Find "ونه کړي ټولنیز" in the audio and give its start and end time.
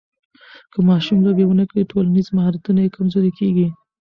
1.47-2.27